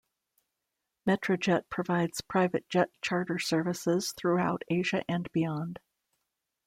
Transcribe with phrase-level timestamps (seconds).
[1.07, 5.79] Metrojet provides private jet charter services throughout Asia and beyond.